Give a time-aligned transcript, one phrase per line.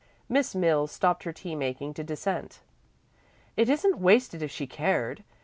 [0.27, 2.61] Miss Mills stopped her tea making to dissent.
[3.55, 5.23] "It isn't wasted if she cared.